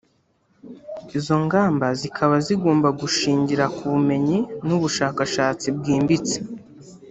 Izo 1.17 1.35
ngamba 1.45 1.87
zikaba 1.99 2.35
zigomba 2.45 2.89
gushingira 2.99 3.65
ku 3.75 3.83
bumenyi 3.91 4.39
n’ubushakashatsi 4.67 5.67
bwimbitse 5.77 6.37